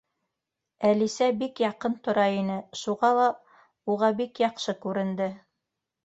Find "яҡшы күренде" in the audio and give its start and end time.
4.45-5.29